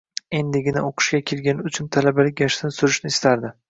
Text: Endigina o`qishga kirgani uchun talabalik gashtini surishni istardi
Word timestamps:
Endigina 0.37 0.83
o`qishga 0.87 1.21
kirgani 1.33 1.69
uchun 1.73 1.93
talabalik 1.99 2.43
gashtini 2.43 2.79
surishni 2.83 3.19
istardi 3.19 3.59